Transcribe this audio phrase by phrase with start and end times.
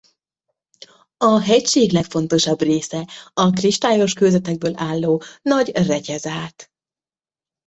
[1.17, 6.71] A hegység legfontosabb része a kristályos kőzetekből álló Nagy-Retyezát.